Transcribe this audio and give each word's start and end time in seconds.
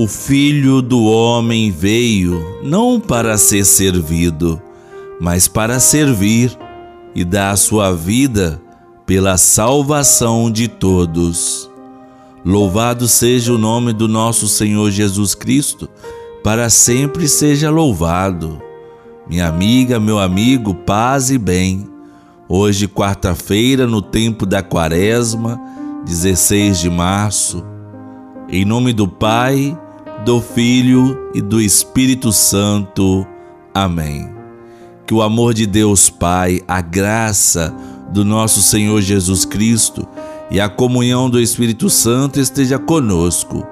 O 0.00 0.06
Filho 0.06 0.80
do 0.80 1.06
Homem 1.06 1.72
veio 1.72 2.60
não 2.62 3.00
para 3.00 3.36
ser 3.36 3.64
servido, 3.64 4.62
mas 5.20 5.48
para 5.48 5.80
servir 5.80 6.56
e 7.16 7.24
dar 7.24 7.50
a 7.50 7.56
sua 7.56 7.90
vida 7.92 8.62
pela 9.04 9.36
salvação 9.36 10.52
de 10.52 10.68
todos. 10.68 11.68
Louvado 12.44 13.08
seja 13.08 13.52
o 13.52 13.58
nome 13.58 13.92
do 13.92 14.06
nosso 14.06 14.46
Senhor 14.46 14.88
Jesus 14.92 15.34
Cristo, 15.34 15.88
para 16.44 16.70
sempre 16.70 17.26
seja 17.26 17.68
louvado. 17.68 18.62
Minha 19.28 19.48
amiga, 19.48 19.98
meu 19.98 20.20
amigo, 20.20 20.74
paz 20.74 21.28
e 21.28 21.38
bem. 21.38 21.88
Hoje, 22.48 22.86
quarta-feira, 22.86 23.84
no 23.84 24.00
tempo 24.00 24.46
da 24.46 24.62
Quaresma, 24.62 25.60
16 26.04 26.78
de 26.78 26.88
março, 26.88 27.64
em 28.48 28.64
nome 28.64 28.92
do 28.92 29.08
Pai, 29.08 29.76
do 30.24 30.40
Filho 30.40 31.30
e 31.34 31.40
do 31.40 31.60
Espírito 31.60 32.32
Santo. 32.32 33.26
Amém. 33.74 34.28
Que 35.06 35.14
o 35.14 35.22
amor 35.22 35.54
de 35.54 35.66
Deus 35.66 36.10
Pai, 36.10 36.60
a 36.66 36.80
graça 36.80 37.74
do 38.10 38.24
nosso 38.24 38.60
Senhor 38.60 39.00
Jesus 39.00 39.44
Cristo 39.44 40.06
e 40.50 40.60
a 40.60 40.68
comunhão 40.68 41.28
do 41.30 41.40
Espírito 41.40 41.88
Santo 41.88 42.40
esteja 42.40 42.78
conosco. 42.78 43.66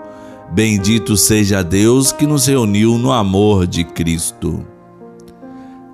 Bendito 0.53 1.17
seja 1.17 1.63
Deus 1.63 2.13
que 2.13 2.27
nos 2.27 2.47
reuniu 2.47 2.99
no 2.99 3.13
amor 3.13 3.67
de 3.67 3.85
Cristo. 3.85 4.65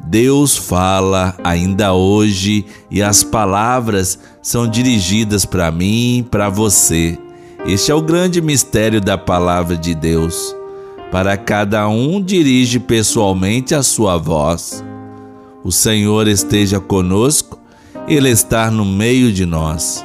Deus 0.05 0.57
fala 0.57 1.35
ainda 1.43 1.95
hoje 1.95 2.67
e 2.91 3.03
as 3.03 3.23
palavras 3.23 4.19
são 4.43 4.69
dirigidas 4.69 5.45
para 5.47 5.71
mim, 5.71 6.27
para 6.31 6.51
você. 6.51 7.19
Este 7.65 7.93
é 7.93 7.95
o 7.95 8.03
grande 8.03 8.43
mistério 8.43 9.01
da 9.01 9.17
palavra 9.17 9.77
de 9.77 9.95
Deus. 9.95 10.55
Para 11.13 11.37
cada 11.37 11.89
um, 11.89 12.21
dirige 12.21 12.81
pessoalmente 12.81 13.73
a 13.73 13.85
sua 13.85 14.17
voz. 14.17 14.83
O 15.63 15.71
Senhor 15.71 16.27
esteja 16.27 16.81
conosco, 16.81 17.61
Ele 18.09 18.29
está 18.31 18.69
no 18.69 18.85
meio 18.85 19.33
de 19.33 19.47
nós. 19.47 20.05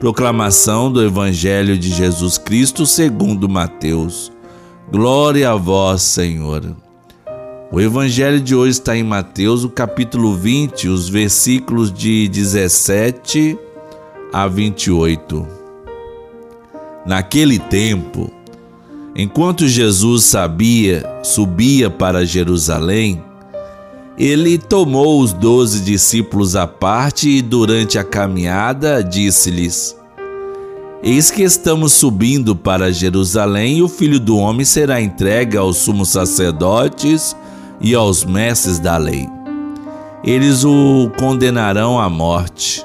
Proclamação 0.00 0.90
do 0.90 1.00
Evangelho 1.00 1.78
de 1.78 1.90
Jesus 1.90 2.38
Cristo 2.38 2.84
segundo 2.84 3.48
Mateus. 3.48 4.32
Glória 4.90 5.50
a 5.50 5.54
vós, 5.54 6.02
Senhor. 6.02 6.74
O 7.70 7.80
Evangelho 7.80 8.40
de 8.40 8.54
hoje 8.54 8.72
está 8.72 8.96
em 8.96 9.04
Mateus, 9.04 9.62
o 9.62 9.70
capítulo 9.70 10.34
20, 10.34 10.88
os 10.88 11.08
versículos 11.08 11.92
de 11.92 12.26
17 12.26 13.56
a 14.32 14.48
28. 14.48 15.65
Naquele 17.06 17.60
tempo, 17.60 18.32
enquanto 19.14 19.68
Jesus 19.68 20.24
sabia, 20.24 21.04
subia 21.22 21.88
para 21.88 22.26
Jerusalém, 22.26 23.22
ele 24.18 24.58
tomou 24.58 25.20
os 25.20 25.32
doze 25.32 25.80
discípulos 25.80 26.56
à 26.56 26.66
parte 26.66 27.28
e, 27.28 27.42
durante 27.42 27.96
a 27.96 28.02
caminhada, 28.02 29.04
disse-lhes: 29.04 29.96
Eis 31.00 31.30
que 31.30 31.42
estamos 31.44 31.92
subindo 31.92 32.56
para 32.56 32.92
Jerusalém 32.92 33.78
e 33.78 33.82
o 33.82 33.88
filho 33.88 34.18
do 34.18 34.36
homem 34.36 34.64
será 34.64 35.00
entregue 35.00 35.56
aos 35.56 35.76
sumos 35.76 36.08
sacerdotes 36.08 37.36
e 37.80 37.94
aos 37.94 38.24
mestres 38.24 38.80
da 38.80 38.96
lei. 38.96 39.28
Eles 40.24 40.64
o 40.64 41.08
condenarão 41.16 42.00
à 42.00 42.10
morte 42.10 42.84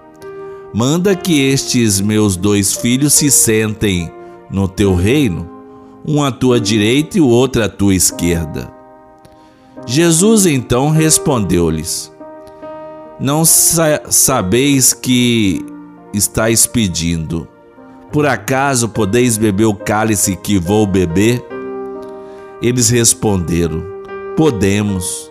Manda 0.73 1.15
que 1.15 1.41
estes 1.41 1.99
meus 1.99 2.37
dois 2.37 2.73
filhos 2.73 3.13
se 3.13 3.29
sentem 3.29 4.11
no 4.49 4.67
teu 4.67 4.95
reino, 4.95 5.49
um 6.07 6.23
à 6.23 6.31
tua 6.31 6.61
direita 6.61 7.17
e 7.17 7.21
o 7.21 7.27
outro 7.27 7.63
à 7.63 7.67
tua 7.67 7.93
esquerda. 7.93 8.71
Jesus 9.85 10.45
então 10.45 10.89
respondeu-lhes: 10.89 12.11
Não 13.19 13.43
sa 13.43 14.01
sabeis 14.09 14.93
que 14.93 15.65
estáis 16.13 16.65
pedindo. 16.65 17.47
Por 18.11 18.25
acaso 18.25 18.89
podeis 18.89 19.37
beber 19.37 19.65
o 19.65 19.73
cálice 19.73 20.35
que 20.35 20.59
vou 20.59 20.85
beber? 20.85 21.43
Eles 22.61 22.89
responderam: 22.89 23.83
Podemos. 24.37 25.30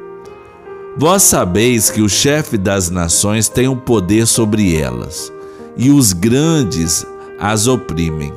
Vós 0.97 1.23
sabeis 1.23 1.89
que 1.89 2.01
o 2.01 2.09
chefe 2.09 2.57
das 2.57 2.89
nações 2.89 3.47
tem 3.47 3.67
o 3.67 3.71
um 3.71 3.77
poder 3.77 4.27
sobre 4.27 4.75
elas, 4.75 5.31
e 5.77 5.89
os 5.89 6.11
grandes 6.11 7.05
as 7.39 7.65
oprimem. 7.65 8.33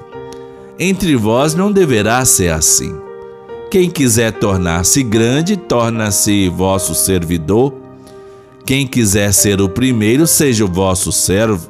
Entre 0.79 1.17
vós 1.17 1.55
não 1.55 1.73
deverá 1.73 2.25
ser 2.25 2.53
assim. 2.53 2.95
Quem 3.71 3.91
quiser 3.91 4.33
tornar-se 4.33 5.03
grande, 5.03 5.57
torna-se 5.57 6.49
vosso 6.49 6.95
servidor. 6.95 7.75
Quem 8.65 8.87
quiser 8.87 9.33
ser 9.35 9.61
o 9.61 9.69
primeiro, 9.69 10.27
seja 10.27 10.65
o 10.65 10.69
vosso 10.69 11.11
servo. 11.11 11.69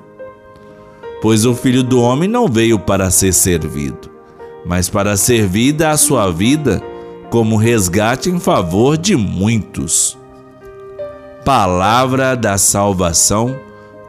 Pois 1.22 1.46
o 1.46 1.54
filho 1.54 1.82
do 1.82 2.00
homem 2.00 2.28
não 2.28 2.46
veio 2.46 2.78
para 2.78 3.10
ser 3.10 3.32
servido, 3.32 4.10
mas 4.66 4.90
para 4.90 5.16
servir 5.16 5.72
da 5.72 5.96
sua 5.96 6.30
vida 6.30 6.82
como 7.30 7.56
resgate 7.56 8.28
em 8.28 8.38
favor 8.38 8.98
de 8.98 9.16
muitos 9.16 10.22
palavra 11.44 12.34
da 12.34 12.56
salvação. 12.56 13.54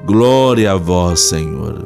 Glória 0.05 0.71
a 0.71 0.75
vós, 0.77 1.19
Senhor. 1.19 1.85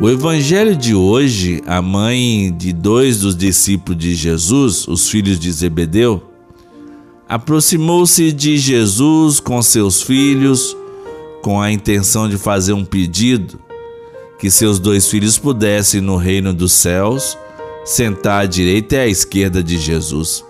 O 0.00 0.10
evangelho 0.10 0.74
de 0.74 0.92
hoje, 0.92 1.62
a 1.64 1.80
mãe 1.80 2.52
de 2.52 2.72
dois 2.72 3.20
dos 3.20 3.36
discípulos 3.36 3.96
de 3.96 4.14
Jesus, 4.14 4.88
os 4.88 5.08
filhos 5.08 5.38
de 5.38 5.52
Zebedeu, 5.52 6.20
aproximou-se 7.28 8.32
de 8.32 8.58
Jesus 8.58 9.38
com 9.38 9.62
seus 9.62 10.02
filhos 10.02 10.76
com 11.40 11.60
a 11.60 11.70
intenção 11.70 12.28
de 12.28 12.36
fazer 12.36 12.72
um 12.72 12.84
pedido 12.84 13.60
que 14.38 14.50
seus 14.50 14.80
dois 14.80 15.08
filhos 15.08 15.38
pudessem 15.38 16.00
no 16.00 16.16
reino 16.16 16.52
dos 16.52 16.72
céus 16.72 17.38
sentar 17.84 18.42
à 18.42 18.46
direita 18.46 18.96
e 18.96 18.98
à 18.98 19.06
esquerda 19.06 19.62
de 19.62 19.78
Jesus. 19.78 20.44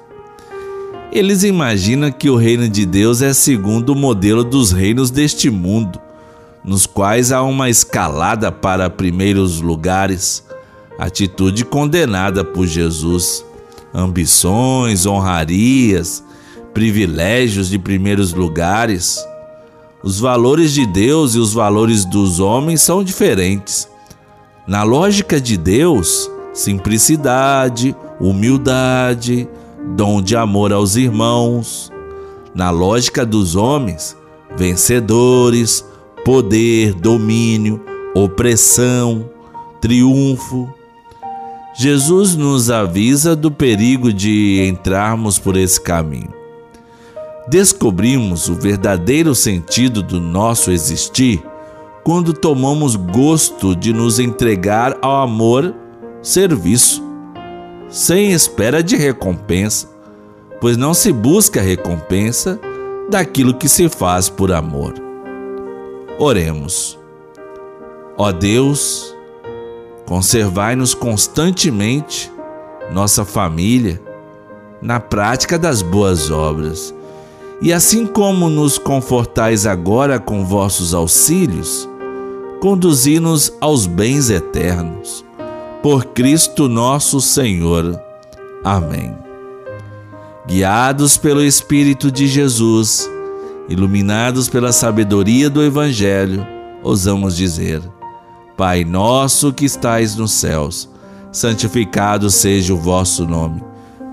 Eles 1.15 1.45
imaginam 1.45 2.11
que 2.11 2.29
o 2.29 2.35
reino 2.35 2.69
de 2.69 2.85
Deus 2.85 3.23
é 3.23 3.33
segundo 3.33 3.91
o 3.91 3.95
modelo 3.95 4.43
dos 4.43 4.73
reinos 4.73 5.13
deste 5.13 5.49
mundo, 5.49 6.01
nos 6.65 6.87
quais 6.87 7.31
há 7.31 7.41
uma 7.41 7.71
escalada 7.71 8.51
para 8.51 8.91
primeiros 8.91 9.61
lugares, 9.61 10.43
atitude 10.99 11.65
condenada 11.65 12.45
por 12.45 12.67
Jesus, 12.67 13.45
ambições, 13.95 15.07
honrarias, 15.07 16.25
privilégios 16.73 17.69
de 17.69 17.79
primeiros 17.79 18.33
lugares. 18.33 19.25
Os 20.03 20.19
valores 20.19 20.73
de 20.73 20.85
Deus 20.85 21.37
e 21.37 21.39
os 21.39 21.55
valores 21.55 22.05
dos 22.05 22.41
homens 22.41 22.83
são 22.83 23.05
diferentes. 23.05 23.89
Na 24.67 24.83
lógica 24.83 25.41
de 25.41 25.57
Deus, 25.57 26.29
simplicidade, 26.53 27.95
humildade, 28.19 29.49
dom 29.97 30.23
de 30.23 30.37
amor 30.37 30.73
aos 30.73 30.97
irmãos. 30.97 31.93
Na 32.55 32.71
lógica 32.71 33.27
dos 33.27 33.57
homens, 33.57 34.17
vencedores, 34.57 35.85
poder, 36.25 36.95
domínio, 36.95 37.81
opressão, 38.15 39.29
triunfo. 39.81 40.73
Jesus 41.77 42.37
nos 42.37 42.71
avisa 42.71 43.35
do 43.35 43.51
perigo 43.51 44.13
de 44.13 44.65
entrarmos 44.69 45.39
por 45.39 45.57
esse 45.57 45.81
caminho. 45.81 46.33
Descobrimos 47.49 48.49
o 48.49 48.55
verdadeiro 48.55 49.35
sentido 49.35 50.03
do 50.03 50.21
nosso 50.21 50.71
existir 50.71 51.43
quando 52.05 52.33
tomamos 52.33 52.97
gosto 52.97 53.75
de 53.75 53.93
nos 53.93 54.19
entregar 54.19 54.97
ao 55.03 55.23
amor, 55.23 55.75
serviço, 56.23 57.03
sem 57.95 58.33
espera 58.33 58.83
de 58.83 58.97
recompensa, 58.97 59.89
pois 60.61 60.77
não 60.77 60.93
se 60.93 61.13
busca 61.13 61.61
recompensa 61.61 62.59
daquilo 63.09 63.55
que 63.55 63.69
se 63.69 63.89
faz 63.89 64.29
por 64.29 64.51
amor. 64.51 64.95
Oremos. 66.19 66.99
Ó 68.19 68.33
Deus, 68.33 69.15
conservai-nos 70.07 70.93
constantemente, 70.93 72.33
nossa 72.91 73.25
família, 73.25 74.03
na 74.83 74.99
prática 74.99 75.57
das 75.57 75.81
boas 75.81 76.33
obras. 76.33 76.93
E 77.63 77.73
assim 77.73 78.09
como 78.09 78.51
nos 78.51 78.77
confortais 78.77 79.67
agora 79.67 80.19
com 80.19 80.45
vossos 80.45 80.95
auxílios, 80.95 81.89
conduzi-nos 82.61 83.53
aos 83.61 83.87
bens 83.87 84.31
eternos. 84.31 85.24
Por 85.85 86.07
Cristo 86.07 86.67
nosso 86.67 87.21
Senhor. 87.21 88.01
Amém. 88.65 89.15
Guiados 90.47 91.19
pelo 91.19 91.45
Espírito 91.45 92.11
de 92.11 92.27
Jesus, 92.27 93.07
iluminados 93.69 94.49
pela 94.49 94.73
sabedoria 94.73 95.51
do 95.51 95.63
Evangelho, 95.63 96.47
ousamos 96.83 97.37
dizer: 97.37 97.83
Pai 98.57 98.83
nosso 98.83 99.53
que 99.53 99.67
estais 99.67 100.17
nos 100.17 100.33
céus, 100.33 100.89
santificado 101.31 102.31
seja 102.31 102.73
o 102.73 102.79
vosso 102.79 103.27
nome. 103.27 103.63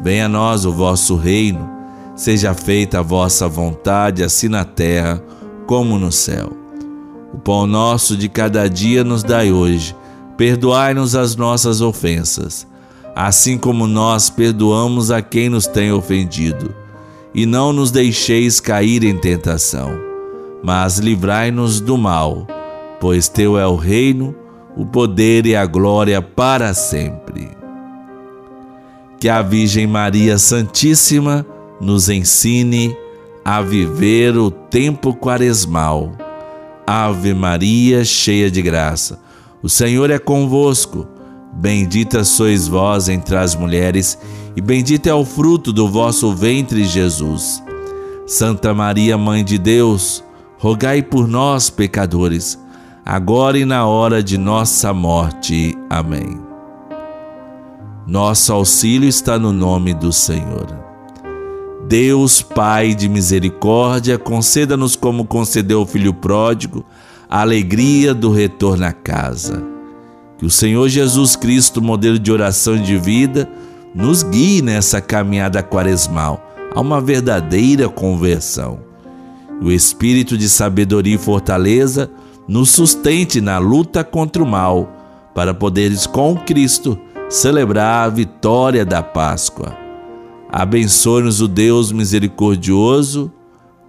Venha 0.03 0.25
a 0.25 0.29
nós 0.29 0.65
o 0.65 0.74
vosso 0.74 1.15
reino. 1.15 1.69
Seja 2.17 2.53
feita 2.53 3.00
a 3.00 3.01
vossa 3.01 3.47
vontade, 3.47 4.25
assim 4.25 4.50
na 4.50 4.65
terra 4.65 5.24
como 5.65 5.97
no 5.97 6.12
céu. 6.12 6.51
O 7.33 7.38
pão 7.38 7.65
nosso 7.65 8.17
de 8.17 8.27
cada 8.27 8.69
dia 8.69 9.06
nos 9.06 9.24
dai 9.24 9.53
hoje. 9.53 9.95
Perdoai-nos 10.41 11.15
as 11.15 11.35
nossas 11.35 11.81
ofensas, 11.81 12.65
assim 13.15 13.59
como 13.59 13.85
nós 13.85 14.27
perdoamos 14.27 15.11
a 15.11 15.21
quem 15.21 15.49
nos 15.49 15.67
tem 15.67 15.91
ofendido. 15.91 16.73
E 17.31 17.45
não 17.45 17.71
nos 17.71 17.91
deixeis 17.91 18.59
cair 18.59 19.03
em 19.03 19.15
tentação, 19.15 19.91
mas 20.63 20.97
livrai-nos 20.97 21.79
do 21.79 21.95
mal 21.95 22.47
pois 22.99 23.27
teu 23.27 23.57
é 23.57 23.65
o 23.65 23.75
reino, 23.75 24.35
o 24.77 24.85
poder 24.85 25.47
e 25.47 25.55
a 25.55 25.65
glória 25.65 26.21
para 26.21 26.71
sempre. 26.71 27.49
Que 29.19 29.27
a 29.27 29.41
Virgem 29.41 29.88
Maria 29.88 30.38
Santíssima 30.38 31.45
nos 31.79 32.09
ensine 32.09 32.95
a 33.43 33.59
viver 33.61 34.38
o 34.38 34.49
tempo 34.49 35.15
quaresmal. 35.15 36.11
Ave 36.85 37.33
Maria, 37.33 38.05
cheia 38.05 38.51
de 38.51 38.61
graça, 38.61 39.19
o 39.61 39.69
Senhor 39.69 40.09
é 40.09 40.19
convosco. 40.19 41.07
Bendita 41.53 42.23
sois 42.23 42.67
vós 42.67 43.09
entre 43.09 43.35
as 43.35 43.55
mulheres, 43.55 44.17
e 44.55 44.61
bendito 44.61 45.07
é 45.07 45.13
o 45.13 45.25
fruto 45.25 45.73
do 45.73 45.87
vosso 45.87 46.33
ventre, 46.33 46.85
Jesus. 46.85 47.61
Santa 48.25 48.73
Maria, 48.73 49.17
Mãe 49.17 49.43
de 49.43 49.57
Deus, 49.57 50.23
rogai 50.57 51.01
por 51.01 51.27
nós, 51.27 51.69
pecadores 51.69 52.57
agora 53.05 53.57
e 53.57 53.65
na 53.65 53.85
hora 53.85 54.21
de 54.21 54.37
nossa 54.37 54.93
morte. 54.93 55.77
Amém. 55.89 56.39
Nosso 58.07 58.53
auxílio 58.53 59.07
está 59.07 59.37
no 59.39 59.51
nome 59.51 59.93
do 59.93 60.11
Senhor. 60.11 60.67
Deus, 61.87 62.41
Pai 62.41 62.93
de 62.93 63.09
misericórdia, 63.09 64.17
conceda-nos 64.17 64.95
como 64.95 65.25
concedeu 65.25 65.81
o 65.81 65.85
Filho 65.85 66.13
pródigo, 66.13 66.85
a 67.31 67.39
alegria 67.39 68.13
do 68.13 68.29
retorno 68.29 68.85
à 68.85 68.91
casa. 68.91 69.63
Que 70.37 70.45
o 70.45 70.49
Senhor 70.49 70.89
Jesus 70.89 71.37
Cristo, 71.37 71.81
modelo 71.81 72.19
de 72.19 72.29
oração 72.29 72.75
e 72.75 72.81
de 72.81 72.97
vida, 72.97 73.49
nos 73.95 74.21
guie 74.21 74.61
nessa 74.61 74.99
caminhada 74.99 75.63
quaresmal 75.63 76.45
a 76.75 76.81
uma 76.81 76.99
verdadeira 76.99 77.87
conversão. 77.87 78.79
O 79.61 79.71
espírito 79.71 80.37
de 80.37 80.49
sabedoria 80.49 81.15
e 81.15 81.17
fortaleza 81.19 82.11
nos 82.49 82.71
sustente 82.71 83.39
na 83.39 83.59
luta 83.59 84.03
contra 84.03 84.43
o 84.43 84.45
mal, 84.45 84.91
para 85.33 85.53
poderes 85.53 86.05
com 86.05 86.35
Cristo 86.35 86.99
celebrar 87.29 88.07
a 88.07 88.09
vitória 88.09 88.85
da 88.85 89.01
Páscoa. 89.01 89.77
Abençoe-nos 90.51 91.39
o 91.39 91.47
Deus 91.47 91.93
misericordioso, 91.93 93.31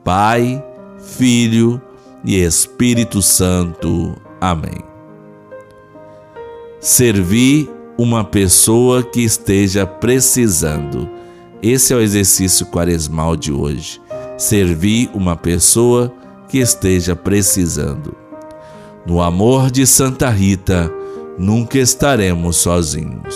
Pai, 0.05 0.65
Filho 1.17 1.83
e 2.25 2.39
Espírito 2.43 3.21
Santo. 3.23 4.17
Amém. 4.41 4.85
Servir 6.81 7.71
uma 7.97 8.25
pessoa 8.25 9.03
que 9.03 9.21
esteja 9.21 9.87
precisando. 9.87 11.09
Esse 11.63 11.93
é 11.93 11.97
o 11.97 12.01
exercício 12.01 12.67
quaresmal 12.67 13.37
de 13.37 13.53
hoje. 13.53 14.01
Servir 14.37 15.11
uma 15.15 15.37
pessoa 15.37 16.13
que 16.49 16.59
esteja 16.59 17.15
precisando. 17.15 18.17
No 19.07 19.21
amor 19.21 19.71
de 19.71 19.87
Santa 19.87 20.29
Rita, 20.29 20.93
nunca 21.39 21.79
estaremos 21.79 22.57
sozinhos. 22.57 23.35